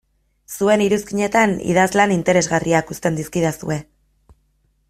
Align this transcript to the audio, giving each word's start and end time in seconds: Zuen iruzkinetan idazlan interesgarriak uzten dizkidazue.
Zuen 0.53 0.83
iruzkinetan 0.85 1.53
idazlan 1.73 2.15
interesgarriak 2.17 2.93
uzten 2.97 3.21
dizkidazue. 3.23 3.81